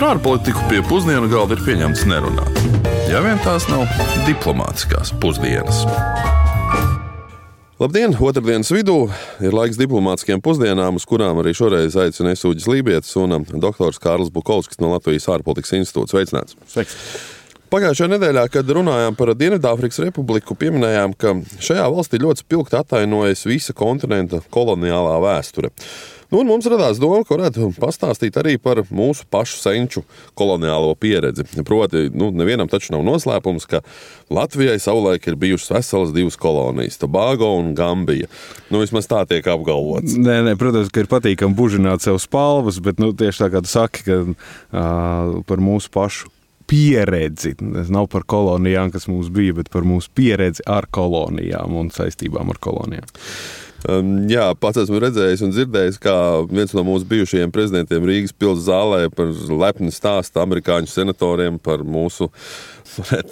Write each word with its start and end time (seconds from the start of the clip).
Par 0.00 0.14
ārpolitiku 0.14 0.62
pie 0.64 0.78
pusdienu 0.88 1.26
galda 1.28 1.52
ir 1.52 1.60
pieņemts 1.60 2.06
nerunāt. 2.08 2.54
Ja 3.10 3.18
vien 3.20 3.36
tās 3.44 3.66
nav 3.68 3.82
diplomātiskās 4.24 5.10
pusdienas. 5.20 5.82
Labdien! 7.76 8.14
Otradienas 8.16 8.72
vidū 8.72 8.94
ir 9.44 9.52
laiks 9.52 9.76
diplomātiskiem 9.76 10.40
pusdienām, 10.40 10.96
uz 10.96 11.04
kurām 11.04 11.42
arī 11.42 11.52
šoreiz 11.52 11.98
aicina 12.00 12.32
Esūģis 12.32 12.68
Lībijams 12.72 13.10
un 13.20 13.44
doktors 13.60 14.00
Kārls 14.00 14.32
Bukovskis 14.32 14.80
no 14.80 14.94
Latvijas 14.94 15.28
ārpolitikas 15.34 15.76
institūta. 15.82 16.14
Sveicināts! 16.14 16.56
Sveiks. 16.72 16.96
Pagājušajā 17.70 18.14
nedēļā, 18.14 18.46
kad 18.56 18.72
runājām 18.72 19.18
par 19.20 19.34
Dienvidāfrikas 19.36 20.00
Republiku, 20.06 20.56
pieminējām, 20.58 21.12
ka 21.20 21.36
šajā 21.60 21.84
valstī 21.92 22.22
ļoti 22.24 22.46
spilgti 22.46 22.80
atainojas 22.80 23.44
visa 23.44 23.76
kontinenta 23.76 24.40
koloniālā 24.48 25.20
vēsture. 25.26 25.74
Nu, 26.30 26.44
mums 26.46 26.66
radās 26.70 27.00
doma, 27.02 27.24
ka 27.26 27.34
varētu 27.34 27.72
pastāstīt 27.82 28.36
arī 28.38 28.54
par 28.62 28.84
mūsu 28.86 29.26
pašu 29.30 29.58
senču 29.58 30.04
koloniālo 30.38 30.92
pieredzi. 30.94 31.42
Proti, 31.66 32.06
nu, 32.14 32.30
nevienam 32.30 32.70
taču 32.70 32.94
nav 32.94 33.02
noslēpums, 33.06 33.66
ka 33.70 33.82
Latvijai 34.30 34.78
savulaik 34.78 35.26
ir 35.26 35.38
bijušas 35.40 35.72
veselas 35.74 36.14
divas 36.14 36.38
kolonijas- 36.38 37.00
Tobago 37.02 37.50
un 37.58 37.74
Gambija. 37.74 38.30
Nu, 38.70 38.78
vismaz 38.78 39.10
tā 39.10 39.24
tiek 39.26 39.46
apgalvots. 39.46 40.14
Nē, 40.14 40.42
nē, 40.46 40.56
protams, 40.58 40.92
ka 40.94 41.02
ir 41.02 41.10
patīkami 41.10 41.56
bužināt 41.58 42.06
sev 42.06 42.20
spalvas, 42.22 42.78
bet 42.78 43.02
nu, 43.02 43.10
tieši 43.12 43.46
tā 43.46 43.50
kā 43.50 43.62
tu 43.62 43.68
saki, 43.68 44.04
ka, 44.06 44.20
uh, 44.22 45.42
par 45.42 45.58
mūsu 45.58 45.90
pašu 45.90 46.30
pieredzi. 46.70 47.56
Tas 47.58 47.90
nav 47.90 48.06
par 48.12 48.22
kolonijām, 48.22 48.92
kas 48.94 49.08
mums 49.10 49.32
bija, 49.34 49.56
bet 49.58 49.70
par 49.74 49.82
mūsu 49.82 50.12
pieredzi 50.14 50.62
ar 50.70 50.86
kolonijām 50.86 51.74
un 51.74 51.90
saistībām 51.90 52.54
ar 52.54 52.62
kolonijām. 52.62 53.10
Um, 53.88 54.26
jā, 54.28 54.44
pats 54.60 54.82
esmu 54.82 54.98
redzējis 55.00 55.40
un 55.46 55.52
dzirdējis, 55.54 55.96
kā 56.02 56.14
viens 56.50 56.74
no 56.76 56.84
mūsu 56.84 57.06
bijušajiem 57.08 57.52
prezidentiem 57.54 58.04
Rīgas 58.04 58.34
pilsētas 58.36 58.66
zālē 58.66 58.98
par 59.14 59.30
lepni 59.62 59.92
stāstu 59.94 60.42
amerikāņu 60.42 60.90
senatoriem 60.90 61.56
par 61.62 61.84
mūsu 61.86 62.28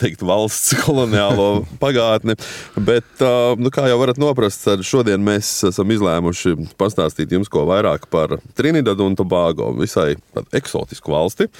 teikt, 0.01 0.23
valsts 0.25 0.73
koloniālo 0.85 1.67
pagātni. 1.83 2.39
Bet, 2.81 3.09
uh, 3.21 3.53
nu, 3.61 3.73
kā 3.75 3.89
jau 3.91 3.99
varat 4.01 4.21
noprast, 4.23 4.65
šodien 4.87 5.21
mēs 5.25 5.51
esam 5.69 5.93
izlēmuši 5.93 6.55
pastāstīt 6.81 7.35
jums 7.37 7.51
ko 7.53 7.67
vairāk 7.69 8.09
par 8.13 8.39
Trinidadu 8.57 9.05
un 9.09 9.19
Tobago, 9.19 9.75
visai 9.77 10.15
eksotisku 10.57 11.13
valsti. 11.13 11.51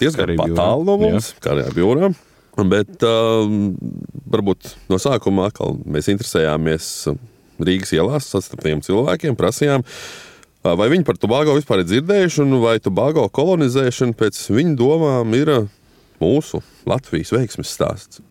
Diezgan 0.00 0.36
tālu 0.52 0.84
no 0.84 0.98
mums, 1.00 1.32
Karibā 1.44 1.72
jūrā. 1.80 2.12
Bet 2.56 3.02
uh, 3.04 3.44
varbūt 4.32 4.70
no 4.88 4.96
sākuma 5.00 5.50
mēs 5.84 6.08
interesējāmies 6.08 7.08
Rīgas 7.62 7.94
ielās 7.96 8.28
sastaptiem 8.32 8.82
cilvēkiem, 8.84 9.36
prasījām, 9.38 9.84
vai 10.66 10.90
viņi 10.92 11.06
par 11.06 11.18
Tobago 11.20 11.56
vispār 11.56 11.82
ir 11.82 11.90
dzirdējuši, 11.90 12.42
un 12.44 12.60
vai 12.64 12.76
Tobago 12.82 13.26
kolonizēšana 13.32 14.16
pēc 14.18 14.42
viņu 14.52 14.76
domām 14.80 15.36
ir 15.38 15.52
mūsu 16.22 16.62
Latvijas 16.88 17.32
veiksmes 17.36 17.72
stāsts. 17.76 18.22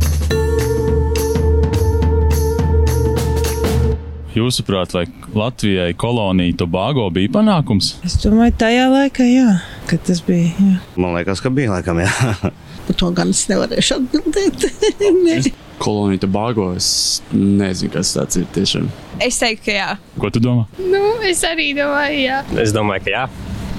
Jūsuprāt, 4.35 4.91
vai 4.91 5.05
Latvijai 5.31 5.93
kolonija 5.95 6.57
Tobago 6.59 7.07
bija 7.15 7.31
panākums? 7.37 7.93
Es 8.03 8.17
domāju, 8.19 8.51
tajā 8.59 8.89
laikā, 8.91 9.23
jā, 9.31 9.53
kad 9.87 10.03
tas 10.03 10.19
bija. 10.27 10.51
Jā. 10.59 10.79
Man 10.99 11.15
liekas, 11.15 11.39
ka 11.39 11.53
bija 11.55 11.71
laikam, 11.77 12.03
jā. 12.03 12.11
Par 12.85 12.99
to 12.99 13.13
gan 13.15 13.31
es 13.31 13.45
nevarēšu 13.47 14.01
atbildēt. 14.01 15.53
kolonija 15.81 16.23
Tobago. 16.25 16.69
Es 16.77 17.21
nezinu, 17.33 17.91
kas 17.95 18.13
tas 18.15 18.39
ir 18.39 18.47
tiešām. 18.55 18.87
Es 19.23 19.39
teiktu, 19.41 19.67
ka 19.69 19.75
jā. 19.75 19.89
Ko 20.21 20.31
tu 20.33 20.41
domā? 20.43 20.67
Nu, 20.79 21.03
es 21.25 21.43
arī 21.47 21.71
domāju, 21.77 22.21
jā. 22.25 22.41
Es 22.61 22.73
domāju, 22.75 23.07
ka 23.07 23.13
jā. 23.15 23.25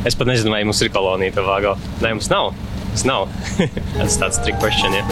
Es 0.06 0.14
pat 0.18 0.30
nezinu, 0.30 0.52
vai 0.54 0.62
mums 0.66 0.82
ir 0.84 0.92
kolonija 0.94 1.34
Tobago. 1.36 1.74
Nē, 2.04 2.14
mums 2.18 2.30
nav. 2.32 2.52
Tas 2.92 3.06
nav. 3.08 3.26
tas 3.98 4.20
tāds 4.20 4.40
trick 4.44 4.60
question. 4.62 4.94
Ja. 4.96 5.04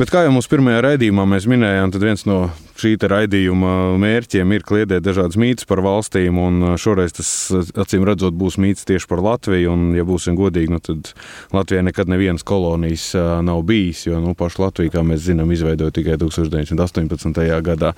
Bet 0.00 0.12
kā 0.12 0.24
jau 0.24 0.32
mūsu 0.32 0.48
pirmajā 0.52 0.80
raidījumā 0.86 1.26
mēs 1.28 1.46
minējām, 1.50 1.92
tad 1.92 2.04
viens 2.04 2.26
no 2.28 2.46
šī 2.80 2.94
raidījuma 3.10 3.98
mērķiem 4.00 4.54
ir 4.56 4.64
kliedēt 4.66 5.04
dažādas 5.04 5.38
mītus 5.40 5.68
par 5.68 5.82
valstīm, 5.84 6.38
un 6.40 6.74
šoreiz 6.80 7.14
tas 7.16 7.30
acīm 7.78 8.06
redzot 8.08 8.36
būs 8.38 8.56
mīts 8.62 8.86
tieši 8.88 9.08
par 9.10 9.22
Latviju. 9.24 9.74
Un, 9.74 9.84
ja 9.96 10.04
būsim 10.08 10.36
godīgi, 10.38 10.72
nu, 10.72 10.80
tad 10.84 11.12
Latvijai 11.54 11.84
nekad 11.90 12.10
nevienas 12.10 12.44
kolonijas 12.46 13.10
nav 13.46 13.62
bijis, 13.68 14.06
jo 14.08 14.20
nu, 14.22 14.34
pašu 14.38 14.64
Latviju, 14.64 14.94
kā 14.94 15.04
mēs 15.06 15.24
zinām, 15.26 15.52
izveidoja 15.52 15.94
tikai 15.94 16.16
1918. 16.20 17.42
gadā. 17.66 17.92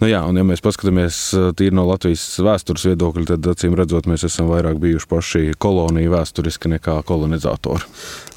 Nu, 0.00 0.10
jā, 0.10 0.22
un 0.28 0.38
ja 0.38 0.46
mēs 0.46 0.62
paskatāmies 0.64 1.20
tīri 1.58 1.76
no 1.76 1.86
Latvijas 1.90 2.24
vēstures 2.44 2.86
viedokļa, 2.90 3.26
tad 3.34 3.50
acīm 3.54 3.76
redzot, 3.78 4.08
mēs 4.10 4.26
esam 4.28 4.50
vairāk 4.52 4.78
bijuši 4.82 5.10
paši 5.10 5.44
kolonija 5.60 6.14
vēsturiski 6.14 6.70
nekā 6.76 7.00
kolonizatori. 7.08 7.86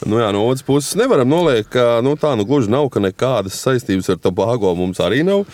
Nu 0.10 0.20
jā, 0.20 0.34
no 0.36 0.48
otras 0.50 0.66
puses, 0.68 0.98
nevaram 1.00 1.30
noliekt, 1.30 1.72
ka 1.78 2.02
nu, 2.04 2.18
tā 2.20 2.34
nu 2.40 2.48
gluži 2.48 2.72
nav, 2.74 2.90
ka 2.92 3.04
nekādas 3.04 3.62
saistības 3.64 4.12
ar 4.12 4.22
Tobago 4.24 4.74
mums 4.76 5.00
arī 5.04 5.24
nav. 5.28 5.46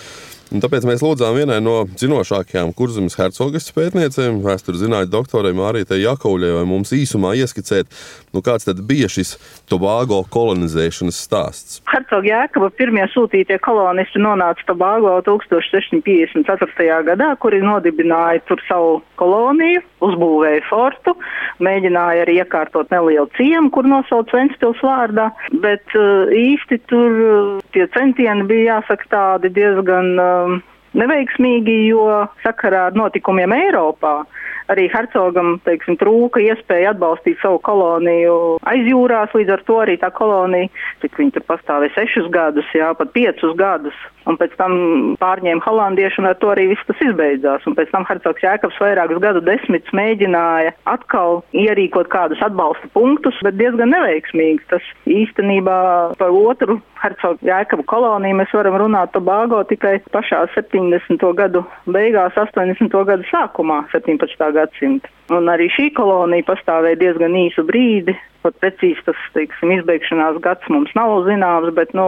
Un 0.49 0.63
tāpēc 0.63 0.85
mēs 0.89 1.03
lūdzām 1.05 1.35
vienai 1.37 1.59
no 1.61 1.83
zinošākajām 2.01 2.71
kurzemes 2.73 3.13
hercogas 3.19 3.67
pētniecēm, 3.75 4.39
vēstures 4.41 4.81
zinātņu 4.81 5.11
doktorai 5.13 5.51
Mārītai 5.53 5.99
Jakauļai, 6.01 6.63
mums 6.65 6.89
īsumā 6.95 7.35
ieskicēt, 7.37 7.91
nu, 8.33 8.41
kāds 8.41 8.65
tad 8.65 8.81
bija 8.89 9.05
šis 9.13 9.35
Tobago 9.69 10.23
kolonizēšanas 10.33 11.19
stāsts. 11.21 11.83
Hercoga 11.91 12.31
Jēkaba 12.31 12.71
pirmie 12.73 13.05
sūtītie 13.13 13.59
kolonisti 13.61 14.17
nonāca 14.23 14.65
Tobago 14.65 15.13
1654. 15.27 16.97
gadā, 17.11 17.29
kuri 17.37 17.61
nodibināja 17.61 18.41
tur 18.49 18.65
savu 18.65 18.97
koloniju, 19.21 19.85
uzbūvēja 20.01 20.65
fortu, 20.65 21.13
mēģināja 21.61 22.25
arī 22.25 22.39
iekārtot 22.41 22.89
nelielu 22.89 23.29
ciemu, 23.37 23.69
kur 23.75 23.85
nosauc 23.85 24.33
Ventspils 24.33 24.81
vārdā, 24.81 25.29
bet 25.61 25.85
uh, 25.93 26.33
īsti 26.33 26.81
tur 26.89 27.21
uh, 27.21 27.63
tie 27.75 27.85
centieni 27.93 28.49
bija 28.49 28.79
jāsaka 28.79 29.13
tādi 29.13 29.53
diezgan 29.53 30.15
uh, 30.17 30.38
um, 30.39 30.59
neveiksmīgi, 30.97 31.79
jo 31.91 32.05
sakarā 32.43 32.87
ar 32.89 32.97
notikumiem 32.97 33.53
Eiropā 33.57 34.21
arī 34.69 34.85
hercogam 34.93 35.57
teiksim, 35.65 35.97
trūka 35.99 36.41
iespēja 36.43 36.93
atbalstīt 36.93 37.39
savu 37.41 37.59
koloniju 37.65 38.35
aizjūrās, 38.69 39.33
līdz 39.35 39.55
ar 39.55 39.63
to 39.67 39.79
arī 39.83 39.97
tā 40.01 40.11
kolonija, 40.15 40.69
cik 41.01 41.17
viņi 41.19 41.35
tur 41.37 41.45
pastāvēja 41.49 41.95
sešus 41.95 42.29
gadus, 42.33 42.69
jā, 42.77 42.91
pat 42.97 43.13
piecus 43.15 43.55
gadus, 43.59 43.97
un 44.29 44.37
pēc 44.39 44.53
tam 44.59 44.75
pārņēma 45.21 45.65
holandieši, 45.65 46.21
un 46.21 46.29
ar 46.29 46.37
to 46.41 46.51
arī 46.53 46.67
viss 46.73 46.85
tas 46.87 47.01
izbeidzās. 47.07 47.65
Un 47.69 47.75
pēc 47.77 47.89
tam 47.93 48.05
hercogs 48.09 48.45
Jēkabs 48.45 48.77
vairākus 48.81 49.21
gadu 49.23 49.41
desmitus 49.45 49.95
mēģināja 49.97 50.75
atkal 50.91 51.41
ierīkot 51.57 52.11
kādus 52.13 52.41
atbalsta 52.45 52.91
punktus, 52.93 53.37
bet 53.45 53.57
diezgan 53.57 53.93
neveiksmīgi. 53.95 54.67
Tas 54.69 54.85
īstenībā 55.09 55.79
par 56.21 56.35
otru 56.35 56.77
hercogu 57.01 57.47
Jēkabu 57.47 57.85
koloniju 57.89 58.39
mēs 58.39 58.53
varam 58.55 58.77
runāt 58.81 59.13
Tobago 59.15 59.61
tikai 59.69 59.97
pašā 60.13 60.43
70. 60.55 61.23
gadu 61.37 61.63
beigās, 61.87 62.37
80. 62.37 62.95
gadu 63.09 63.27
sākumā, 63.31 63.83
17. 63.93 64.49
gadsimta. 64.55 65.11
Un 65.35 65.49
arī 65.51 65.69
šī 65.75 65.91
kolonija 65.97 66.47
pastāvēja 66.47 66.99
diezgan 67.03 67.35
īsu 67.37 67.65
brīdi, 67.67 68.15
Pat 68.43 68.55
precīzi 68.63 69.01
tas 69.03 69.19
teiksim, 69.35 69.73
izbeigšanās 69.75 70.39
gads 70.43 70.69
mums 70.71 70.93
nav 70.95 71.11
zināms, 71.27 71.73
bet 71.75 71.91
nu, 71.97 72.05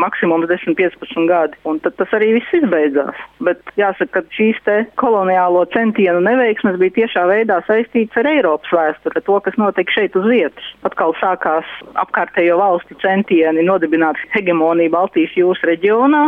maksimums 0.00 0.48
10-15 0.50 1.28
gadi. 1.30 1.56
Un 1.68 1.80
tad 1.84 1.96
tas 2.00 2.12
arī 2.16 2.34
viss 2.36 2.56
izbeidzās. 2.60 3.16
Bet 3.46 3.62
jāsaka, 3.80 4.20
ka 4.20 4.36
šīs 4.36 4.60
koloniālo 5.00 5.64
centienu 5.74 6.20
neveiksmes 6.24 6.76
bija 6.80 6.96
tiešā 7.00 7.24
veidā 7.30 7.60
saistīts 7.68 8.16
ar 8.20 8.28
Eiropas 8.28 8.74
vēsturi, 8.76 9.16
ar 9.16 9.26
to, 9.26 9.38
kas 9.46 9.56
notika 9.60 9.96
šeit 9.96 10.16
uz 10.20 10.28
vietas. 10.28 10.70
Atkal 10.86 11.16
sākās 11.20 11.68
apkārtējo 12.04 12.58
valstu 12.60 12.96
centieni 13.00 13.64
nodibināt 13.64 14.20
hegemoniju 14.34 14.92
Baltijas 14.92 15.36
jūras 15.38 15.64
reģionā, 15.72 16.26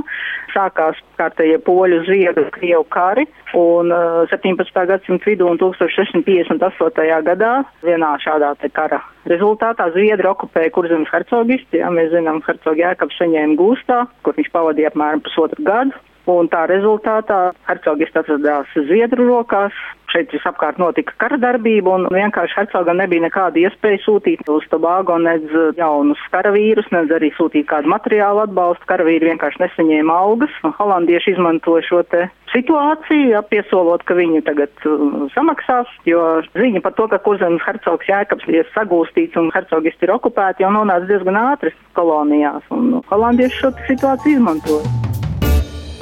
sākās 0.54 1.00
kārtējie 1.22 1.62
poļu, 1.62 2.02
zviedru, 2.08 2.48
krievu 2.58 2.84
kari, 2.92 3.28
un 3.58 3.94
uh, 3.94 4.26
17. 4.32 4.84
gadsimta 4.90 5.30
vidū 5.30 5.48
un 5.48 5.62
1658. 5.62 7.24
gadā 7.30 7.54
vienā 7.86 8.14
šādā 8.26 8.54
kara 8.74 9.00
rezultātā 9.30 9.88
Zviedri 9.94 10.28
okupēja 10.30 10.72
kurzemes 10.74 11.10
hercogisti. 11.12 11.80
Jā, 11.82 11.90
mēs 11.94 12.10
zinām, 12.14 12.42
hercogi 12.46 12.82
Jēkabs 12.82 13.18
saņēma 13.20 13.58
gūstā, 13.60 14.00
kur 14.26 14.36
viņš 14.38 14.50
pavadīja 14.54 14.92
apmēram 14.92 15.22
pusotru 15.26 15.66
gadu. 15.66 16.02
Un 16.30 16.46
tā 16.52 16.66
rezultātā 16.70 17.50
hercogists 17.66 18.20
atradās 18.20 18.70
Zviedru 18.76 19.26
rokās. 19.26 19.74
Šeit 20.12 20.28
visapkārt 20.34 20.76
notika 20.76 21.14
kara 21.16 21.38
darbība, 21.40 21.94
un 21.96 22.02
vienkārši 22.12 22.58
hercogam 22.58 22.98
nebija 23.00 23.24
nekāda 23.24 23.62
iespēja 23.62 24.02
sūtīt 24.04 24.42
uz 24.52 24.66
Tobago 24.68 25.16
nedz 25.16 25.48
jaunus 25.78 26.20
karavīrus, 26.34 26.90
nedz 26.92 27.14
arī 27.16 27.30
sūtīt 27.32 27.64
kādu 27.70 27.88
materiālu 27.88 28.42
atbalstu. 28.44 28.84
Karavīri 28.90 29.30
vienkārši 29.30 29.62
nesaņēma 29.64 30.18
algas. 30.26 30.58
Holandieši 30.76 31.32
izmantoja 31.32 31.86
šo 31.88 32.02
te 32.12 32.26
situāciju, 32.52 33.38
apiesolot, 33.40 34.04
ka 34.04 34.18
viņi 34.18 34.42
tagad 34.44 34.84
uh, 34.84 35.24
samaksās, 35.32 35.88
jo 36.08 36.42
ziņa 36.52 36.84
par 36.84 36.96
to, 36.98 37.08
ka 37.08 37.22
kurzemes 37.24 37.64
hercogs 37.64 38.10
Jēkabs 38.10 38.50
ir 38.52 38.68
sagūstīts 38.76 39.40
un 39.40 39.48
hercogisti 39.56 40.06
ir 40.06 40.12
okupēti, 40.18 40.66
jau 40.66 40.74
nonāca 40.76 41.08
diezgan 41.08 41.40
ātri 41.40 41.72
kolonijās, 41.96 42.68
un 42.76 43.00
holandieši 43.08 43.64
šo 43.64 43.72
situāciju 43.88 44.42
izmantoja. 44.42 45.11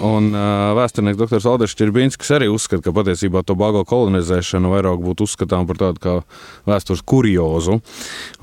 Un 0.00 0.30
uh, 0.32 0.72
vēsturnieks 0.78 1.18
dr. 1.20 1.40
Alders 1.50 1.74
Čirbinskis 1.76 2.30
arī 2.32 2.48
uzskata, 2.48 2.86
ka 2.86 2.94
patiesībā 2.96 3.42
Tobago 3.44 3.82
kolonizēšana 3.88 4.70
vairāk 4.72 5.02
būtu 5.04 5.26
uzskatām 5.28 5.66
par 5.68 5.80
tādu 5.80 6.00
kā 6.00 6.14
vēstures 6.68 7.02
kuriozu. 7.04 7.80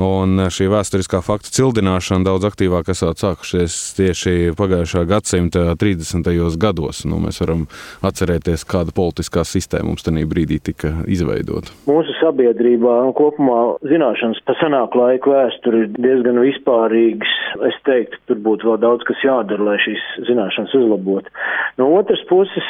Un 0.04 0.48
šī 0.54 0.70
vēsturiskā 0.70 1.24
fakta 1.26 1.54
cildināšana 1.56 2.28
daudz 2.28 2.46
aktīvāk 2.52 2.92
esat 2.94 3.24
sākušies 3.24 3.78
tieši 3.98 4.36
pagājušā 4.58 5.04
gadsimta 5.10 5.74
30. 5.82 6.30
gados. 6.62 7.04
Nu, 7.10 7.18
mēs 7.24 7.42
varam 7.42 7.66
atcerēties, 8.06 8.68
kāda 8.70 8.94
politiskā 8.94 9.46
sistēma 9.48 9.90
mums 9.90 10.06
tajā 10.06 10.28
brīdī 10.30 10.60
tika 10.70 10.94
izveidota. 11.10 11.74
Mūsu 11.90 12.14
sabiedrībā 12.20 13.00
kopumā 13.18 13.78
zināšanas 13.88 14.44
par 14.46 14.60
senāku 14.62 15.02
laiku 15.02 15.34
vēsturi 15.34 15.86
ir 15.86 15.92
diezgan 15.98 16.42
vispārīgas. 16.44 17.34
Es 17.72 17.78
teiktu, 17.88 18.22
tur 18.30 18.42
būtu 18.46 18.70
vēl 18.70 18.82
daudz 18.84 19.08
kas 19.08 19.26
jādara, 19.26 19.72
lai 19.72 19.78
šīs 19.82 20.04
zināšanas 20.30 20.76
uzlabotu. 20.78 21.34
No 21.78 21.92
otras 22.00 22.24
puses, 22.30 22.70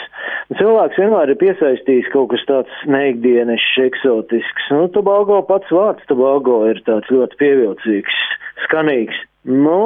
cilvēks 0.59 0.99
vienmēr 0.99 1.31
ir 1.31 1.39
piesaistījis 1.39 2.09
kaut 2.11 2.33
kas 2.33 2.43
tāds 2.49 2.81
neikdienišs, 2.91 3.69
eksotisks. 3.85 4.67
Nu, 4.75 4.89
Tobago 4.91 5.39
pats 5.47 5.71
vārds 5.71 6.03
Tobago 6.09 6.65
ir 6.67 6.81
tāds 6.87 7.07
ļoti 7.13 7.39
pievilcīgs, 7.39 8.19
skanīgs. 8.65 9.23
Nu, 9.47 9.77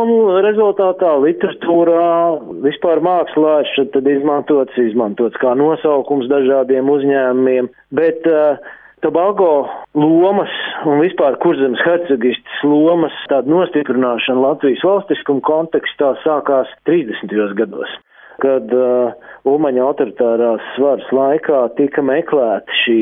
rezultātā 0.42 1.14
literatūrā, 1.22 2.10
vispār 2.66 3.04
mākslā 3.06 3.60
šeit 3.76 3.92
tad 3.94 4.10
izmantots, 4.10 4.78
izmantots 4.90 5.38
kā 5.38 5.54
nosaukums 5.54 6.26
dažādiem 6.32 6.90
uzņēmumiem, 6.90 7.70
bet 7.94 8.26
uh, 8.26 8.58
Tobago 9.06 9.68
lomas 9.94 10.54
un 10.90 11.04
vispār 11.06 11.38
kurzemes 11.46 11.82
hercegistas 11.86 12.62
lomas 12.66 13.14
tāda 13.30 13.54
nostiprināšana 13.54 14.48
Latvijas 14.50 14.82
valstiskuma 14.86 15.46
kontekstā 15.46 16.16
sākās 16.26 16.74
30. 16.90 17.38
gados 17.62 18.02
kad 18.42 18.74
uh, 18.76 19.14
Umaņa 19.48 19.82
autoritārās 19.88 20.66
svaras 20.76 21.08
laikā 21.16 21.62
tika 21.78 22.04
meklēta 22.06 22.76
šī 22.84 22.98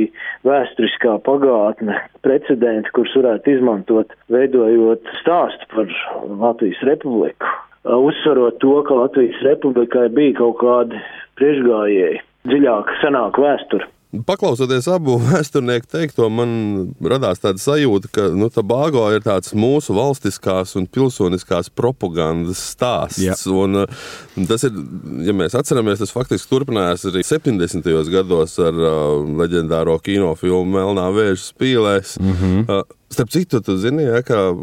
vēsturiskā 0.47 1.17
pagātne, 1.25 1.97
precedenti, 2.23 2.91
kurus 2.95 3.15
varētu 3.19 3.57
izmantot, 3.57 4.15
veidojot 4.31 5.11
stāstu 5.19 5.67
par 5.73 5.91
Latvijas 6.29 6.79
republiku, 6.87 7.51
uh, 7.83 7.97
uzsvarot 8.09 8.59
to, 8.63 8.75
ka 8.87 9.01
Latvijas 9.03 9.43
republikai 9.47 10.07
bija 10.15 10.37
kaut 10.39 10.59
kādi 10.63 11.03
priekšgājēji, 11.39 12.23
dziļāka, 12.51 12.99
senāka 13.03 13.47
vēsture. 13.47 13.89
Paklausoties 14.09 14.87
abu 14.89 15.19
vēsturnieku 15.29 15.85
teikto, 15.89 16.31
man 16.33 16.51
radās 16.97 17.41
tāda 17.43 17.61
sajūta, 17.61 18.09
ka 18.13 18.23
nu, 18.33 18.47
Tobago 18.49 19.03
ir 19.13 19.21
tāds 19.21 19.53
mūsu 19.53 19.93
valstiskās 19.93 20.73
un 20.79 20.87
pilsoniskās 20.89 21.69
propagandas 21.69 22.61
stāsts. 22.71 23.21
Ja. 23.21 23.35
Un, 23.53 23.83
uh, 23.83 24.07
tas 24.49 24.65
ir, 24.65 24.79
ja 25.27 25.35
mēs 25.37 25.53
atceramies, 25.59 26.01
tas 26.01 26.13
faktiski 26.15 26.49
turpinājās 26.49 27.05
arī 27.11 27.21
70. 27.27 27.91
gados 28.09 28.57
ar 28.63 28.79
uh, 28.81 29.19
leģendāro 29.43 29.99
kinofilmu 30.01 30.73
Melnā 30.73 31.05
vēža 31.13 31.43
spīlēs. 31.51 32.15
Mm 32.17 32.33
-hmm. 32.39 32.63
uh, 32.65 32.97
Starp 33.09 33.29
citu, 33.33 33.61
tu 33.65 33.73
zini, 33.77 34.03
ja, 34.05 34.21
ka 34.21 34.53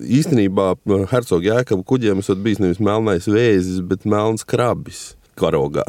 īstenībā 0.00 0.74
Hercogs 1.08 1.44
Jēkabs 1.44 1.86
kuģiem 1.88 2.18
esot 2.20 2.40
bijis 2.44 2.60
nevis 2.60 2.80
melnais 2.80 3.28
vēzis, 3.28 3.80
bet 3.80 4.04
melns 4.04 4.44
krabis 4.44 5.14
karogā. 5.38 5.84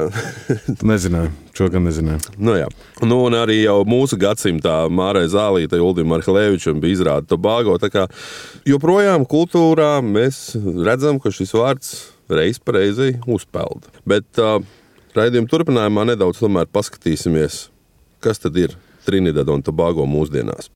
nezināju, 0.90 1.32
šo 1.56 1.68
gan 1.72 1.86
nezināju. 1.88 2.34
Nu, 2.38 2.54
jā. 2.58 2.68
nu, 3.02 3.20
un 3.26 3.36
arī 3.38 3.60
jau 3.64 3.80
mūsu 3.88 4.18
gadsimtā 4.20 4.82
Mārai 4.92 5.26
Zālīte, 5.30 5.80
Uldim 5.82 6.14
Arhilēvičam 6.16 6.80
bija 6.82 6.98
izrāda 6.98 7.30
Tobago. 7.30 7.76
Joprojām 8.68 9.26
kultūrā 9.28 9.96
mēs 10.04 10.54
redzam, 10.86 11.20
ka 11.22 11.32
šis 11.34 11.54
vārds 11.56 11.94
reiz 12.30 12.60
pa 12.62 12.78
reizei 12.78 13.16
uzpeld. 13.26 13.90
Bet 14.08 14.40
uh, 14.40 14.60
raidījuma 15.16 15.50
turpinājumā 15.50 16.06
nedaudz 16.12 16.42
paskatīsimies, 16.72 17.66
kas 18.22 18.42
tad 18.42 18.56
ir 18.56 18.78
Trinidad 19.06 19.48
un 19.48 19.62
Tobago 19.64 20.06
mūsdienās. 20.06 20.70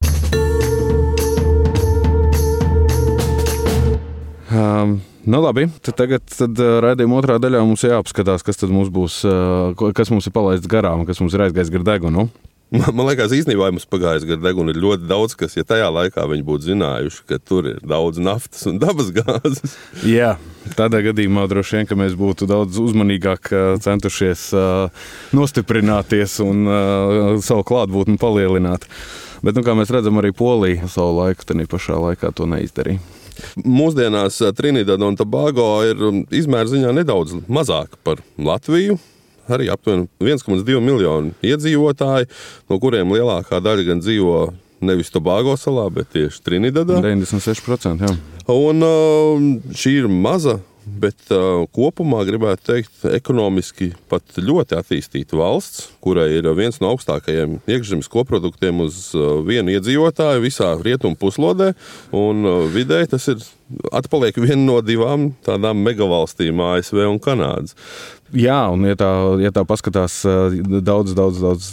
Um. 4.54 5.00
Nu, 5.24 5.40
labi, 5.40 5.68
tad 5.80 5.96
tagad 5.96 6.24
tad, 6.28 6.58
uh, 6.60 6.78
raidījuma 6.84 7.16
otrā 7.16 7.38
daļā 7.40 7.62
mums 7.64 7.84
jāapskatās, 7.86 8.42
kas 8.44 8.60
mums 8.68 8.90
būs, 8.92 9.22
uh, 9.24 9.92
kas 9.96 10.10
mums 10.12 10.28
ir 10.28 10.34
palaists 10.36 10.68
garām, 10.68 11.06
kas 11.08 11.22
mums 11.22 11.32
ir 11.32 11.46
aizgājis 11.46 11.72
gar 11.72 11.86
degunu. 11.94 12.26
Man, 12.74 12.90
man 12.98 13.08
liekas, 13.08 13.32
īstenībā 13.32 13.70
mums 13.72 13.88
pagājis 13.88 14.26
gar 14.28 14.42
degunu 14.42 14.74
ir 14.74 14.82
ļoti 14.82 15.08
daudz, 15.08 15.36
kas, 15.40 15.56
ja 15.56 15.64
tajā 15.64 15.88
laikā 15.94 16.26
viņi 16.28 16.44
būtu 16.44 16.68
zinājuši, 16.68 17.22
ka 17.30 17.38
tur 17.40 17.70
ir 17.72 17.80
daudz 17.88 18.20
naftas 18.20 18.66
un 18.68 18.76
dabas 18.82 19.08
gāzes. 19.16 19.78
Jā, 20.16 20.34
tādā 20.76 21.00
gadījumā 21.08 21.46
droši 21.48 21.80
vien 21.80 22.04
mēs 22.04 22.20
būtu 22.20 22.50
daudz 22.50 22.82
uzmanīgāk 22.84 23.52
uh, 23.54 23.64
centušies 23.80 24.50
nostiprināties 25.32 26.36
un 26.44 26.68
savu 27.40 27.64
klātbūtni 27.64 28.20
palielināt. 28.20 28.84
Bet, 29.40 29.56
nu, 29.56 29.64
kā 29.64 29.72
mēs 29.76 29.92
redzam, 29.92 30.20
arī 30.20 30.36
Polija 30.36 30.88
savu 30.88 31.22
laiku 31.22 31.48
tajā 31.48 31.68
pašā 31.70 32.00
laikā 32.10 32.36
to 32.36 32.48
neizdarīja. 32.48 33.23
Mūsdienās 33.64 34.40
eh, 34.42 34.52
Trinidad 34.56 35.02
un 35.04 35.18
Tobago 35.18 35.68
ir 35.86 36.00
um, 36.08 36.22
izmēra 36.34 36.70
ziņā 36.70 36.92
nedaudz 37.00 37.36
mazāka 37.48 38.00
par 38.06 38.22
Latviju. 38.38 38.98
Arī 39.52 39.68
aptuveni 39.68 40.08
1,2 40.24 40.80
miljonu 40.80 41.34
iedzīvotāju, 41.44 42.30
no 42.70 42.78
kuriem 42.80 43.12
lielākā 43.12 43.60
daļa 43.60 43.88
gan 43.90 44.00
dzīvo 44.00 44.38
nevis 44.84 45.12
Tobago 45.12 45.56
salā, 45.60 45.84
bet 45.92 46.12
tieši 46.14 46.40
Trinidadā. 46.44 47.00
96%. 47.04 48.06
Jā. 48.06 48.14
Un 48.54 48.84
um, 48.84 49.50
šī 49.76 49.98
ir 50.02 50.08
maza 50.08 50.58
Bet 50.84 51.30
uh, 51.32 51.64
kopumā 51.72 52.20
gribētu 52.28 52.66
teikt, 52.68 53.04
ekonomiski 53.16 53.94
pat 54.10 54.36
ļoti 54.36 54.76
attīstīta 54.76 55.38
valsts, 55.40 55.88
kurai 56.04 56.28
ir 56.36 56.48
viens 56.58 56.80
no 56.82 56.92
augstākajiem 56.92 57.58
iekšzemes 57.64 58.10
koproduktiem 58.12 58.84
uz 58.84 59.08
uh, 59.16 59.40
vienu 59.46 59.72
iedzīvotāju 59.74 60.44
visā 60.44 60.74
rietumu 60.80 61.16
puslodē. 61.20 61.72
Un 62.14 62.44
uh, 62.44 62.64
vidēji 62.74 63.14
tas 63.16 63.30
ir 63.32 63.46
atpaliek 63.94 64.36
viena 64.38 64.60
no 64.60 64.82
divām 64.84 65.32
tādām 65.46 65.80
megavalstīm, 65.86 66.60
ASV 66.74 67.06
un 67.08 67.22
Kanādas. 67.22 67.74
Jā, 68.34 68.64
un 68.72 68.82
ja 68.88 68.96
tā, 68.98 69.08
ja 69.38 69.50
tā 69.54 69.62
paskatās 69.68 70.16
daudz, 70.24 71.12
daudz, 71.14 71.38
daudz 71.38 71.66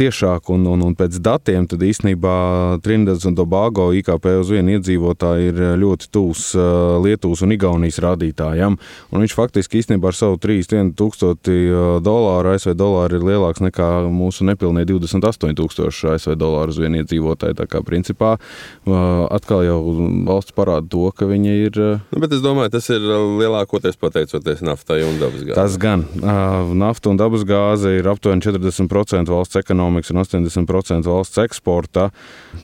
tiešāk 0.00 0.48
un, 0.50 0.64
un, 0.66 0.80
un 0.88 0.96
pēc 0.98 1.20
datiem, 1.22 1.68
tad 1.70 1.84
īstenībā 1.86 2.32
Trinidad 2.82 3.22
un 3.28 3.36
Tobago 3.38 3.90
IKP 3.94 4.26
uz 4.40 4.50
vienu 4.50 4.74
iedzīvotāju 4.74 5.52
ir 5.52 5.60
ļoti 5.78 6.08
tūs 6.10 6.48
Lietuvas 7.04 7.44
un 7.46 7.54
Igaunijas 7.54 8.00
rādītājam. 8.02 8.80
Un 9.12 9.22
viņš 9.22 9.36
faktiski 9.36 9.78
īstenībā 9.78 10.10
ar 10.10 10.18
savu 10.18 10.40
31 10.42 10.90
tūkstoti 10.98 11.60
dolāru 12.02 12.56
ASV 12.56 12.74
dolāru 12.74 13.20
ir 13.20 13.28
lielāks 13.30 13.62
nekā 13.64 13.88
mūsu 14.12 14.46
nepilnie 14.48 14.84
28 14.88 15.56
tūkstoši 15.58 16.12
ASV 16.14 16.36
dolāru 16.40 16.74
uz 16.74 16.80
vienu 16.82 17.00
iedzīvotāju. 17.02 17.56
Tā 17.60 17.66
kā 17.70 17.82
principā 17.86 18.36
atkal 19.30 19.64
jau 19.66 19.78
valsts 20.28 20.54
parāda 20.56 20.88
to, 20.90 21.06
ka 21.16 21.28
viņi 21.30 21.56
ir. 21.66 21.80
Nu, 22.12 22.20
bet 22.22 22.34
es 22.36 22.42
domāju, 22.44 22.72
tas 22.74 22.90
ir 22.92 23.04
lielākoties 23.40 23.98
pateicoties 24.00 24.64
naftai 24.66 25.02
un 25.06 25.18
dabasgāzei. 25.20 25.56
Tas 25.56 25.78
gan. 25.80 26.06
Nafta 26.80 27.12
un 27.12 27.20
dabasgāze 27.20 27.94
ir 27.98 28.08
aptuveni 28.10 28.44
40% 28.44 29.30
valsts 29.30 29.60
ekonomikas 29.60 30.12
un 30.14 30.22
80% 30.22 31.10
valsts 31.10 31.40
eksporta. 31.42 32.10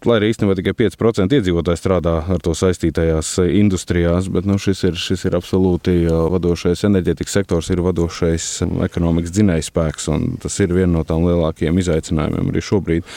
Lai 0.06 0.18
arī 0.20 0.32
īstenībā 0.32 0.56
tikai 0.58 0.74
5% 0.86 1.36
iedzīvotāji 1.38 1.80
strādā 1.80 2.18
ar 2.34 2.42
to 2.42 2.54
saistītajās 2.56 3.36
industrijās, 3.46 4.30
bet 4.32 4.48
nu, 4.48 4.58
šis, 4.60 4.82
ir, 4.88 4.98
šis 5.00 5.26
ir 5.28 5.36
absolūti 5.38 5.96
vadošais 6.06 6.84
enerģētikas 6.88 7.38
sektors, 7.40 7.70
ir 7.72 7.82
vadošais 7.84 8.48
ekonomikas 8.86 9.34
dzinējspēks, 9.36 10.08
un 10.14 10.26
tas 10.56 10.64
ir 10.64 10.72
viena 10.72 10.96
no 10.96 11.04
tām 11.04 11.26
lielākajiem 11.28 11.82
izaicinājumiem 11.82 12.48
arī 12.48 12.64
šobrīd 12.64 13.12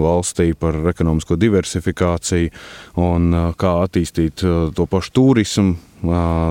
valstī 0.00 0.54
par 0.56 0.78
ekonomisko 0.88 1.36
diversifikāciju 1.36 2.48
un 3.02 3.30
kā 3.60 3.72
attīstīt 3.84 4.40
to 4.76 4.86
pašu 4.88 5.12
turismu, 5.18 5.74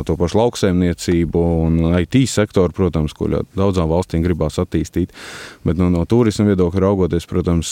to 0.05 0.15
pašu 0.19 0.37
lauksaimniecību 0.37 1.43
un 1.63 1.77
IT 1.97 2.19
sektoru, 2.29 2.75
protams, 2.75 3.15
ko 3.17 3.31
daudzām 3.57 3.89
valstīm 3.89 4.21
gribās 4.21 4.59
attīstīt. 4.61 5.15
Bet 5.65 5.79
nu, 5.79 5.87
no 5.89 6.03
turisma 6.05 6.45
viedokļa 6.51 6.83
raugoties, 6.83 7.25
protams, 7.31 7.71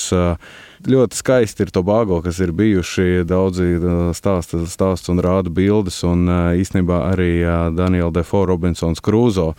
ļoti 0.88 1.20
skaisti 1.20 1.68
ir 1.68 1.74
Tobago, 1.76 2.24
kas 2.26 2.40
ir 2.42 2.56
bijuši 2.58 3.28
daudzi 3.28 3.76
stāsta, 4.18 4.64
stāsts 4.72 5.14
un 5.14 5.22
rāda 5.22 5.54
bildes, 5.54 6.00
un 6.08 6.26
īstenībā 6.58 7.04
arī 7.12 7.32
Daniela 7.78 8.10
Defo 8.16 8.48
Robinsons 8.48 9.04
Krūzo 9.04 9.52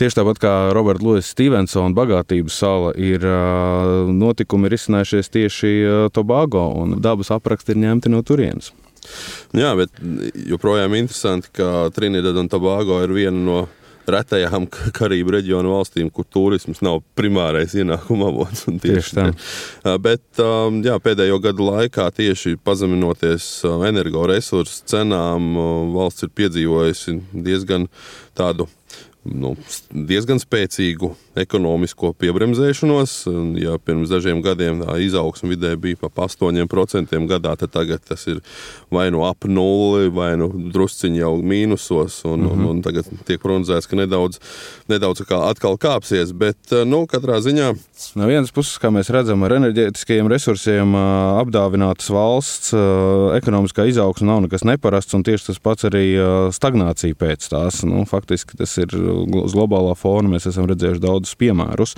Tieši 0.00 0.18
tāpat 0.18 0.38
kā 0.42 0.52
Roberta 0.74 1.04
Lūsis 1.04 1.34
Stevensona 1.34 1.92
bagātības 1.96 2.54
sala, 2.62 2.94
ir 2.96 3.26
notikumi 4.08 4.70
ir 4.70 4.78
izcinājušies 4.78 5.28
tieši 5.34 5.74
Tobago, 6.16 6.64
un 6.80 6.96
dabas 7.04 7.30
apraksti 7.34 7.76
ir 7.76 7.82
ņemti 7.84 8.12
no 8.12 8.22
turienes. 8.26 8.72
Jā, 9.52 9.74
bet 9.78 9.94
joprojām 10.48 10.94
interesanti, 10.94 11.50
ka 11.58 11.90
Trinidad 11.94 12.38
un 12.38 12.48
Tobago 12.50 13.02
ir 13.04 13.12
viena 13.14 13.44
no 13.44 13.60
retajām 14.08 14.64
Karību 14.98 15.36
reģionu 15.36 15.70
valstīm, 15.76 16.08
kur 16.10 16.26
turisms 16.26 16.80
nav 16.82 17.02
primārais 17.18 17.74
ienākuma 17.78 18.32
avots. 18.32 18.64
Tieši, 18.66 18.82
tieši 18.82 19.14
tā. 19.18 19.28
Bet 20.02 20.42
jā, 20.86 20.96
pēdējo 21.04 21.38
gadu 21.44 21.68
laikā 21.68 22.08
tieši 22.16 22.56
pazeminoties 22.66 23.50
energoresursu 23.90 24.86
cenām, 24.90 25.52
valsts 25.94 26.26
ir 26.26 26.32
piedzīvojusi 26.40 27.18
diezgan 27.46 27.86
tādu 28.38 28.66
nu, 29.22 29.52
diezgan 29.92 30.40
spēcīgu 30.42 31.12
ekonomisko 31.38 32.12
piebremzēšanos. 32.18 33.14
Ja 33.62 33.76
pirms 33.80 34.10
dažiem 34.10 34.42
gadiem 34.44 34.82
tā 34.82 34.96
izaugsme 35.04 35.52
vidē 35.54 35.72
bija 35.80 36.00
pa 36.02 36.26
8% 36.26 37.20
gadā, 37.30 37.54
tad 37.60 37.72
tagad 37.72 38.02
tas 38.08 38.26
ir 38.28 38.42
vai 38.92 39.08
nu 39.14 39.22
ap 39.26 39.46
nulli, 39.46 40.10
vai 40.12 40.34
nu 40.40 40.50
drusciņi 40.74 41.22
jau 41.22 41.36
mīnusos. 41.38 42.22
Un, 42.26 42.40
mm 42.40 42.48
-hmm. 42.48 42.52
un, 42.52 42.66
un 42.70 42.82
tagad 42.82 43.08
tiek 43.26 43.40
prognozēts, 43.42 43.88
ka 43.88 43.96
nedaudz, 43.96 44.40
nedaudz 44.88 45.22
kā 45.28 45.38
atkal 45.50 45.78
kāpsies. 45.78 46.32
Bet 46.32 46.74
nu, 46.86 47.06
katrā 47.06 47.38
ziņā. 47.40 47.72
No 48.16 48.26
vienas 48.26 48.50
puses, 48.50 48.78
kā 48.82 48.90
mēs 48.90 49.10
redzam, 49.10 49.42
ar 49.42 49.52
enerģētiskajiem 49.52 50.28
resursiem 50.28 50.94
apdāvinātas 50.96 52.10
valsts 52.10 52.74
ekonomiskā 53.38 53.86
izaugsme 53.86 54.26
nav 54.26 54.42
nekas 54.42 54.64
neparasts, 54.64 55.14
un 55.14 55.22
tieši 55.22 55.46
tas 55.46 55.58
pats 55.58 55.84
arī 55.84 56.18
stagnācija 56.52 57.14
pēc 57.14 57.48
tās. 57.48 57.82
Nu, 57.86 58.04
faktiski 58.04 58.56
tas 58.56 58.76
ir 58.78 58.88
uz 59.42 59.54
globālā 59.56 59.94
fona 59.98 60.32
mēs 60.32 60.48
esam 60.50 60.66
redzējuši 60.70 61.02
daudzus 61.02 61.38
piemērus. 61.40 61.96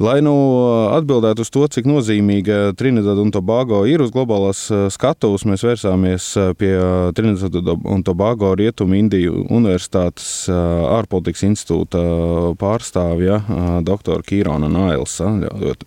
Lai 0.00 0.16
nu 0.24 0.32
atbildētu 0.96 1.44
uz 1.44 1.50
to, 1.52 1.66
cik 1.68 1.84
nozīmīga 1.84 2.72
Trinidad 2.78 3.18
un 3.20 3.32
Tobago 3.34 3.82
ir 3.88 4.00
uz 4.00 4.12
globālās 4.14 4.62
eh, 4.72 4.86
skatuves, 4.92 5.44
mēs 5.48 5.64
vērsāmies 5.66 6.28
eh, 6.40 6.52
pie 6.56 6.72
Trinidad 7.16 7.58
un 7.76 8.04
Tobago 8.06 8.54
Rietumu 8.56 8.96
Indiju 8.96 9.44
Universitātes 9.52 10.48
eh, 10.48 10.56
ārpolitikas 10.96 11.44
institūta 11.50 12.00
pārstāvja 12.60 13.42
doktora 13.84 14.24
Kīrona 14.24 14.72
Nailsa, 14.72 15.28
ļaujot, 15.44 15.84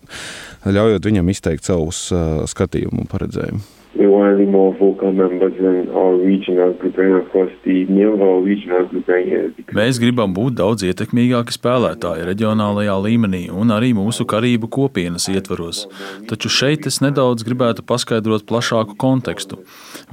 ļaujot 0.78 1.10
viņam 1.10 1.34
izteikt 1.34 1.66
savus 1.66 2.06
skatījumu 2.54 3.02
un 3.02 3.10
paredzējumu. 3.10 3.83
We 3.96 4.06
want 4.06 4.32
to 4.32 4.38
be 4.44 4.50
more 4.50 4.74
vocal 4.78 5.12
members 5.12 5.54
in 5.58 5.88
our 5.94 6.14
regional 6.16 6.72
group 6.72 6.98
and 6.98 7.14
of 7.14 7.30
course 7.32 7.52
the 7.64 7.84
name 7.86 8.12
of 8.14 8.20
our 8.20 8.40
regional 8.40 8.86
group 8.86 9.08
right 9.08 9.26
here. 9.26 9.52
Mēs 9.74 10.00
gribam 10.02 10.34
būt 10.34 10.56
daudz 10.58 10.84
ietekmīgāki 10.86 11.54
spēlētāji 11.54 12.26
reģionālajā 12.28 12.96
līmenī 13.06 13.42
un 13.54 13.70
arī 13.74 13.92
mūsu 13.96 14.26
karību 14.26 14.70
kopienas 14.76 15.28
ietvaros. 15.30 15.84
Taču 16.30 16.50
šeit 16.50 16.88
es 16.90 17.00
nedaudz 17.04 17.46
gribētu 17.46 17.84
paskaidrot 17.86 18.46
plašāku 18.50 18.98
kontekstu. 18.98 19.60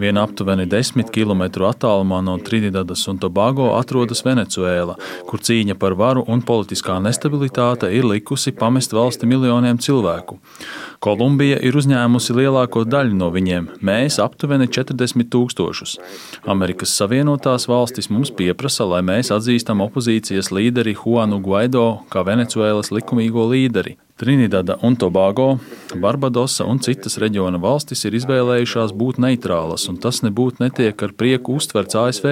Vien 0.02 0.20
aptuveni 0.22 0.68
10 0.70 1.10
km 1.14 1.44
attālumā 1.72 2.22
no 2.26 2.38
Trinidadas 2.38 3.08
un 3.12 3.20
Tobago 3.22 3.72
atrodas 3.78 4.24
Venecuēla, 4.26 4.98
kur 5.28 5.42
cīņa 5.42 5.78
par 5.82 5.98
varu 5.98 6.26
un 6.28 6.46
politiskā 6.46 7.00
nestabilitāte 7.02 7.90
ir 7.92 8.08
likusi 8.08 8.54
pamest 8.54 8.94
valsti 8.94 9.30
miljoniem 9.30 9.82
cilvēku. 9.82 10.38
Kolumbija 11.02 11.58
ir 11.66 11.74
uzņēmusi 11.80 12.36
lielāko 12.38 12.84
daļu 12.86 13.16
no 13.18 13.32
viņiem, 13.34 13.71
mēs 13.80 14.20
aptuveni 14.24 14.68
40 14.68 15.30
tūkstošus. 15.32 15.98
Amerikas 16.50 16.94
Savienotās 16.98 17.68
valstis 17.72 18.12
mums 18.12 18.34
pieprasa, 18.36 18.88
lai 18.90 19.02
mēs 19.06 19.32
atzīstam 19.34 19.84
opozīcijas 19.88 20.52
līderi 20.52 20.98
Juanu 21.00 21.42
Guaido 21.44 21.88
kā 22.12 22.26
Venecuēlas 22.28 22.92
likumīgo 22.92 23.48
līderi. 23.54 23.98
Trinidada 24.22 24.78
un 24.82 24.96
Tobago, 24.96 25.60
Barbadosa 25.98 26.68
un 26.70 26.78
citas 26.78 27.16
reģiona 27.18 27.58
valstis 27.58 28.06
ir 28.06 28.14
izvēlējušās 28.20 28.94
būt 28.94 29.18
neitrālas, 29.24 29.88
un 29.90 29.98
tas 29.98 30.20
nebūtu 30.22 30.62
netiek 30.62 31.02
ar 31.08 31.16
prieku 31.18 31.56
uztverts 31.58 31.98
ASV. 31.98 32.28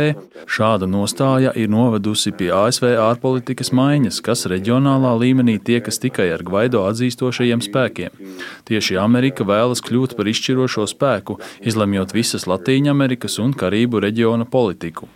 Šāda 0.46 0.86
nostāja 0.86 1.50
ir 1.58 1.74
novedusi 1.74 2.36
pie 2.38 2.51
ASV 2.53 2.91
ārpolitikas 2.93 3.74
maiņas, 3.74 4.22
kas 4.22 4.46
reģionālā 4.53 5.15
līmenī 5.24 5.58
tiekas 5.58 5.98
tikai 6.03 6.29
ar 6.36 6.46
Gvaido 6.46 6.86
atzīstošajiem 6.91 7.65
spēkiem. 7.65 8.22
Tieši 8.69 9.01
Amerika 9.01 9.41
vēlas 9.50 9.81
kļūt 9.81 10.13
par 10.13 10.29
izšķirošo 10.29 10.86
spēku, 10.93 11.41
izlemjot 11.65 12.13
visas 12.13 12.46
Latīņamerikas 12.46 13.41
un 13.41 13.58
Karību 13.58 14.05
reģiona 14.05 14.46
politiku. 14.46 15.10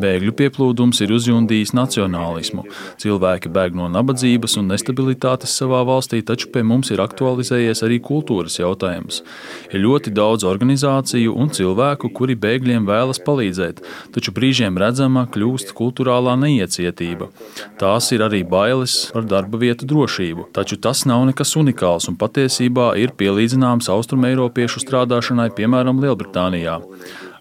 Bēgļu 0.00 0.32
pieplūdums 0.38 1.02
ir 1.04 1.10
uzjundījis 1.12 1.74
nacionālismu. 1.76 2.62
Cilvēki 3.02 3.50
bēg 3.52 3.76
no 3.76 3.90
nabadzības 3.92 4.56
un 4.56 4.70
nestabilitātes 4.72 5.52
savā 5.60 5.82
valstī, 5.84 6.22
taču 6.24 6.48
pie 6.54 6.62
mums 6.64 6.88
ir 6.94 7.02
aktualizējies 7.04 7.84
arī 7.84 7.98
kultūras 8.00 8.56
jautājums. 8.56 9.20
Ir 9.68 9.84
ļoti 9.84 10.14
daudz 10.16 10.46
organizāciju 10.48 11.34
un 11.36 11.52
cilvēku, 11.52 12.08
kuri 12.16 12.38
bēgļiem 12.40 12.88
vēlas 12.88 13.20
palīdzēt, 13.28 13.84
taču 14.16 14.32
brīžiem 14.32 14.80
redzama 14.80 15.26
kļūst 15.28 15.74
kultūrālā 15.76 16.38
neiecietība. 16.40 17.28
Tās 17.76 18.08
ir 18.16 18.24
arī 18.24 18.46
bailes 18.48 18.96
par 19.12 19.28
darba 19.28 19.60
vietu 19.60 19.84
drošību, 19.92 20.48
taču 20.56 20.80
tas 20.80 21.04
nav 21.04 21.28
nekas 21.28 21.52
unikāls 21.60 22.08
un 22.08 22.16
patiesībā 22.16 22.94
ir 22.96 23.12
pielīdzināms 23.20 23.92
austrumēropiešu 23.92 24.86
strādāšanai, 24.86 25.50
piemēram, 25.52 25.97
piemēram, 25.98 26.04
Lielbritānijā. 26.04 26.80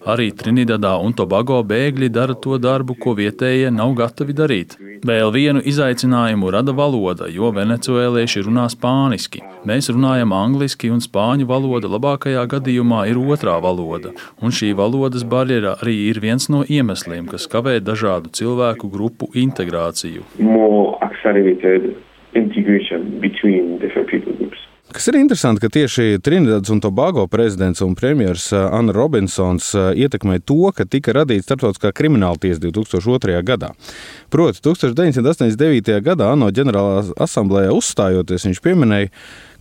Arī 0.07 0.31
Trinidadā 0.31 0.95
un 1.03 1.11
Tobago 1.13 1.63
bēgļi 1.67 2.09
dara 2.09 2.33
to 2.33 2.57
darbu, 2.57 2.95
ko 2.95 3.13
vietējie 3.13 3.71
nav 3.71 3.93
gatavi 3.95 4.33
darīt. 4.33 4.77
Vēl 5.03 5.31
vienu 5.33 5.59
izaicinājumu 5.59 6.51
rada 6.51 6.71
valoda, 6.71 7.27
jo 7.27 7.51
venecuēlieši 7.51 8.45
runā 8.47 8.69
spāniski. 8.71 9.41
Mēs 9.67 9.89
runājam 9.91 10.31
angliski, 10.31 10.89
un 10.89 11.01
spāņu 11.03 11.45
valoda 11.45 11.87
labākajā 11.91 12.45
gadījumā 12.47 13.07
ir 13.09 13.17
otrā 13.17 13.59
valoda. 13.61 14.13
Un 14.41 14.51
šī 14.51 14.73
valodas 14.77 15.23
barjera 15.27 15.75
arī 15.81 16.07
ir 16.09 16.21
viens 16.23 16.47
no 16.49 16.63
iemesliem, 16.63 17.27
kas 17.27 17.49
kavē 17.51 17.81
dažādu 17.81 18.31
cilvēku 18.31 18.87
grupu 18.87 19.27
integrāciju. 19.35 20.23
Integration 22.33 23.19
between 23.19 23.79
different 23.79 24.07
people 24.09 24.33
groups. 24.33 24.66
Kas 24.87 25.07
ir 25.11 25.17
interesanti, 25.19 25.59
ka 25.59 25.67
tieši 25.67 26.19
Trinidads 26.23 26.71
un 26.71 26.79
Tobago 26.79 27.25
prezidents 27.27 27.81
un 27.83 27.91
premjerministrs 27.95 28.53
uh, 28.55 28.69
Anna 28.71 28.93
Robinsons 28.95 29.73
uh, 29.75 29.89
ietekmēja 29.91 30.45
to, 30.47 30.71
ka 30.71 30.85
tika 30.87 31.11
radīta 31.17 31.43
starptautiskā 31.49 31.91
krimināla 31.91 32.39
tiesa 32.39 32.63
2002. 32.63 33.35
gadā. 33.43 33.73
Proti, 34.31 34.63
1989. 34.63 35.91
gadā 36.05 36.31
ANO 36.31 36.47
ģenerālā 36.55 37.03
asamblējā 37.27 37.75
uzstājoties, 37.75 38.47
viņš 38.47 38.63
pieminēja, 38.63 39.11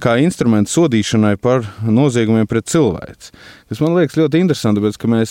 kā 0.02 0.16
instrumentu 0.22 0.72
sodīšanai 0.72 1.36
par 1.40 1.64
noziegumiem 1.82 2.48
pret 2.48 2.68
cilvēci. 2.72 3.32
Tas 3.66 3.80
man 3.82 3.96
liekas 3.96 4.14
ļoti 4.14 4.38
interesanti, 4.38 4.78
tāpēc, 4.78 4.96
ka 5.02 5.08
mēs 5.10 5.30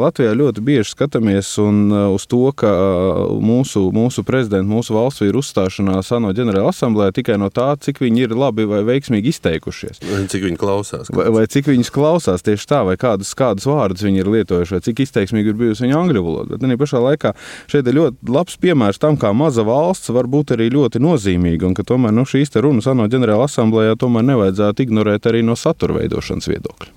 Latvijā 0.00 0.32
ļoti 0.38 0.62
bieži 0.64 0.94
skatāmies 0.94 1.50
uz 1.60 2.24
to, 2.30 2.40
ka 2.56 2.70
mūsu, 3.44 3.82
mūsu 3.92 4.24
prezidents, 4.24 4.70
mūsu 4.70 4.94
valsts 4.96 5.24
ir 5.26 5.36
uzstāšanās 5.36 6.08
ANO 6.16 6.30
ģenerāla 6.36 6.72
asamblē 6.72 7.10
tikai 7.16 7.36
no 7.40 7.50
tā, 7.52 7.74
cik 7.76 8.00
viņi 8.00 8.24
ir 8.24 8.32
labi 8.38 8.64
vai 8.70 8.80
veiksmīgi 8.86 9.28
izteikušies. 9.34 10.00
Vai 10.08 10.22
cik 10.32 10.46
viņi 10.46 10.60
klausās? 10.60 11.10
Vai, 11.12 11.26
vai 11.34 11.44
cik 11.52 11.68
viņus 11.68 11.92
klausās 11.92 12.46
tieši 12.46 12.70
tā, 12.70 12.80
vai 12.88 12.96
kādus, 13.00 13.34
kādus 13.36 13.68
vārdus 13.68 14.06
viņi 14.06 14.24
ir 14.24 14.32
lietojuši, 14.38 14.78
vai 14.78 14.82
cik 14.88 15.04
izteiksmīgi 15.04 15.52
ir 15.52 15.60
bijusi 15.60 15.84
viņa 15.84 16.00
angļu 16.00 16.24
valoda. 16.24 16.56
Bet 16.56 16.64
arī 16.64 16.80
pašā 16.80 17.02
laikā 17.04 17.34
šeit 17.68 17.92
ir 17.92 17.98
ļoti 18.00 18.32
labs 18.38 18.56
piemērs 18.62 19.02
tam, 19.04 19.20
kā 19.20 19.34
maza 19.36 19.66
valsts 19.68 20.14
var 20.16 20.30
būt 20.32 20.56
arī 20.56 20.70
ļoti 20.72 21.04
nozīmīga 21.04 21.68
un 21.68 21.76
ka 21.76 21.84
tomēr 21.84 22.16
nu, 22.16 22.24
šīs 22.24 22.56
runas 22.56 22.88
ANO 22.88 23.04
ģenerāla 23.12 23.50
asamblējā 23.50 23.95
tomēr 24.00 24.26
nevajadzētu 24.30 24.86
ignorēt 24.86 25.28
arī 25.30 25.42
no 25.46 25.56
satura 25.58 25.98
veidošanas 26.00 26.50
viedokļa. 26.52 26.94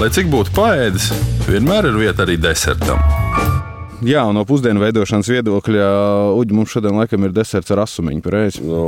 Lai 0.00 0.10
cik 0.10 0.30
būtu 0.32 0.56
paēdis, 0.56 1.12
vienmēr 1.46 1.92
ir 1.92 2.00
vieta 2.00 2.26
arī 2.26 2.40
desertam. 2.42 2.98
Jā, 4.04 4.24
no 4.34 4.44
pusdienu 4.48 4.82
veidošanas 4.82 5.28
viedokļa, 5.32 5.86
Uģi, 6.36 6.56
mums 6.56 6.72
šodien 6.74 6.96
laikam 6.98 7.24
ir 7.26 7.32
deserts 7.34 7.72
ar 7.74 7.84
asumiņu. 7.84 8.22
Pareizi. 8.24 8.62
No, 8.66 8.84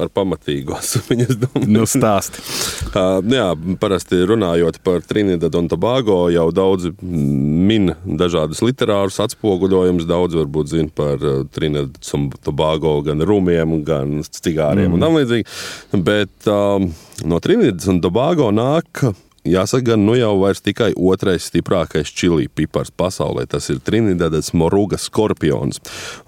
ar 0.00 0.10
pamatīgu 0.14 0.76
asumiņu, 0.80 1.26
es 1.28 1.40
domāju. 1.40 1.70
Nu, 1.74 1.86
stāsti. 1.88 2.42
uh, 3.00 3.18
jā, 3.34 3.48
parasti 3.80 4.22
runājot 4.28 4.80
par 4.86 5.02
Trinidad 5.06 5.56
un 5.58 5.68
Tobago, 5.72 6.18
jau 6.32 6.46
daudzi 6.54 6.94
min 7.02 7.92
dažādus 8.04 8.62
literārus 8.64 9.20
atspoguļojumus. 9.24 10.08
Daudz 10.08 10.38
varbūt 10.38 10.72
zina 10.74 10.94
par 10.94 11.22
Trinidad 11.54 11.98
un 12.14 12.30
Tobago 12.44 12.96
gan 13.06 13.22
rumiem, 13.24 13.80
gan 13.86 14.20
cigāriem 14.24 14.90
mm. 14.90 14.96
un 14.96 15.06
tam 15.06 15.18
līdzīgi. 15.18 16.02
Bet 16.04 16.50
um, 16.50 16.90
no 17.26 17.40
Trinidad 17.42 17.86
un 17.90 18.02
Tobago 18.04 18.50
nāk 18.54 19.06
Jāsaka, 19.44 19.90
gan 19.90 20.06
nu 20.06 20.14
jau 20.16 20.38
vairs 20.40 20.62
tikai 20.64 20.94
otrais 20.96 21.44
stiprākais 21.50 22.08
čili 22.16 22.46
pipars 22.48 22.88
pasaulē. 22.88 23.44
Tas 23.44 23.68
ir 23.68 23.82
Trinidadas 23.84 24.54
Moruga 24.56 24.96
skorpions. 24.96 25.82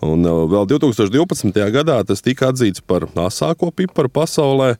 Un 0.04 0.26
uh, 0.28 0.42
vēl 0.52 0.68
2012. 0.74 1.56
gadā 1.72 2.02
tas 2.04 2.20
tika 2.20 2.50
atzīts 2.52 2.84
par 2.84 3.08
asāko 3.24 3.70
piparu 3.72 4.12
pasaulē. 4.12 4.74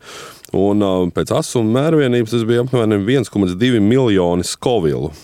Un 0.53 0.85
uh, 0.85 1.07
pēc 1.17 1.33
asuma 1.39 1.81
mērvienības 1.81 2.37
tas 2.37 2.45
bija 2.49 2.67
apmēram 2.67 3.09
1,2 3.09 3.81
miljoni 3.81 4.45
skovilu. 4.45 5.15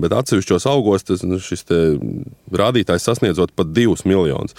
Bet 0.00 0.16
atsevišķos 0.16 0.64
augos 0.70 1.04
tas, 1.04 1.26
šis 1.44 1.68
rādītājs 2.56 3.04
sasniedzot 3.04 3.52
pat 3.52 3.74
2 3.76 4.08
miljonus. 4.08 4.56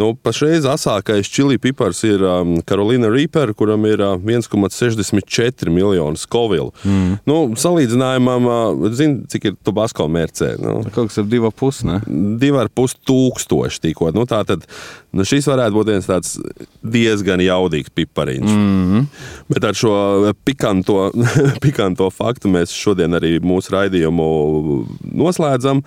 Nu, 0.00 0.14
pašreiz 0.16 0.64
asākais 0.64 1.28
čili 1.28 1.58
pipars 1.60 1.98
ir 2.08 2.22
um, 2.24 2.54
Karolīna 2.64 3.10
Reaper, 3.12 3.52
kuram 3.56 3.84
ir 3.88 4.00
uh, 4.00 4.14
1,64 4.16 5.68
miljonu 5.68 6.16
skovilu. 6.16 6.70
Mm. 6.84 7.18
Nu, 7.28 7.36
salīdzinājumam, 7.60 8.48
uh, 8.48 8.86
zin, 8.96 9.18
cik 9.28 9.50
ir 9.50 9.58
Tobasko 9.66 10.06
mērcē? 10.08 10.54
Nu, 10.62 10.78
Kaut 10.94 11.10
kas 11.10 11.20
ar 11.20 11.28
divu 11.28 11.50
pusi, 11.52 11.84
ne? 11.90 11.98
Divi 12.40 12.62
ar 12.62 12.70
pus 12.72 12.96
tūkstoši 12.96 13.82
tikko. 13.90 14.08
Nu, 14.16 14.24
tā 14.30 14.40
tad 14.48 14.64
nu, 15.12 15.26
šis 15.26 15.50
varētu 15.50 15.76
būt 15.76 15.92
viens 15.92 16.08
tāds 16.08 16.38
diezgan 16.80 17.44
jaudīgs 17.44 17.92
pipariņš. 18.00 18.56
Mm. 18.56 19.04
Bet 19.52 19.68
ar 19.68 19.76
šo 19.76 19.92
pikanto, 20.48 21.10
pikanto 21.66 22.08
faktu 22.14 22.52
mēs 22.56 22.72
šodien 22.72 23.20
arī 23.20 23.36
mūsu 23.44 23.76
raidījumu 23.76 24.32
noslēdzam. 25.12 25.84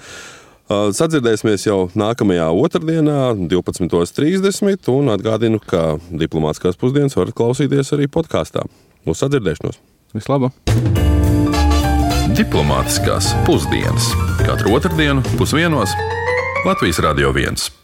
Sadzirdēsimies 0.94 1.68
jau 1.68 1.80
nākamajā 1.98 2.48
otrdienā, 2.56 3.20
12.30. 3.52 4.90
un 4.94 5.12
atgādinu, 5.14 5.62
ka 5.62 5.98
diplomātiskās 6.10 6.80
pusdienas 6.80 7.18
varat 7.20 7.38
klausīties 7.38 7.94
arī 7.98 8.10
podkāstā. 8.12 8.66
Uz 9.06 9.20
sadzirdēšanos! 9.24 9.80
Vislabāk! 10.16 10.56
Diplomātiskās 12.34 13.34
pusdienas 13.46 14.10
katru 14.42 14.74
otrdienu 14.80 15.22
pusdienos 15.38 15.94
Latvijas 16.66 17.04
Radio 17.04 17.36
1. 17.36 17.83